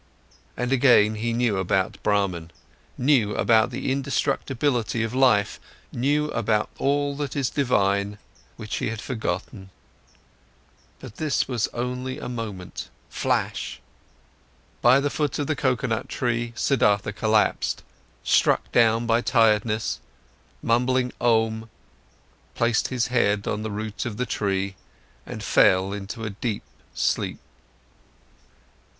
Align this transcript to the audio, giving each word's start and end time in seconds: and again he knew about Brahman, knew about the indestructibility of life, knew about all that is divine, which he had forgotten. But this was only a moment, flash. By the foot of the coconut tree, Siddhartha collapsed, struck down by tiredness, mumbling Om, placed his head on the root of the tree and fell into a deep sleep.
and 0.57 0.71
again 0.71 1.13
he 1.13 1.31
knew 1.31 1.57
about 1.59 2.01
Brahman, 2.01 2.49
knew 2.97 3.35
about 3.35 3.69
the 3.69 3.91
indestructibility 3.91 5.03
of 5.03 5.13
life, 5.13 5.59
knew 5.91 6.31
about 6.31 6.71
all 6.79 7.15
that 7.17 7.35
is 7.35 7.51
divine, 7.51 8.17
which 8.57 8.77
he 8.77 8.89
had 8.89 8.99
forgotten. 8.99 9.69
But 10.99 11.17
this 11.17 11.47
was 11.47 11.67
only 11.67 12.17
a 12.17 12.27
moment, 12.27 12.89
flash. 13.09 13.79
By 14.81 14.99
the 14.99 15.11
foot 15.11 15.37
of 15.37 15.45
the 15.45 15.55
coconut 15.55 16.09
tree, 16.09 16.53
Siddhartha 16.55 17.11
collapsed, 17.13 17.83
struck 18.23 18.71
down 18.71 19.05
by 19.05 19.21
tiredness, 19.21 19.99
mumbling 20.63 21.13
Om, 21.21 21.69
placed 22.55 22.87
his 22.87 23.05
head 23.13 23.45
on 23.45 23.61
the 23.61 23.69
root 23.69 24.07
of 24.07 24.17
the 24.17 24.25
tree 24.25 24.73
and 25.27 25.43
fell 25.43 25.93
into 25.93 26.23
a 26.25 26.31
deep 26.31 26.63
sleep. 26.95 27.37